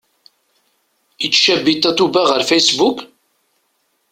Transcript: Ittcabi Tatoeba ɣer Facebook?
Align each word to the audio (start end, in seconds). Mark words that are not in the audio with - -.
Ittcabi 1.25 1.73
Tatoeba 1.81 2.21
ɣer 2.31 2.41
Facebook? 2.51 2.97